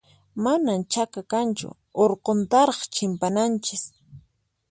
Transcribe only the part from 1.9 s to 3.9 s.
urquntaraq chimpananchis.